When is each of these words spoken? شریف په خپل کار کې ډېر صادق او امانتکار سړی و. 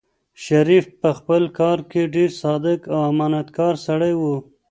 شریف 0.45 0.85
په 1.01 1.09
خپل 1.17 1.43
کار 1.59 1.79
کې 1.91 2.01
ډېر 2.15 2.29
صادق 2.41 2.79
او 2.93 2.99
امانتکار 3.13 3.73
سړی 3.85 4.13
و. 4.19 4.21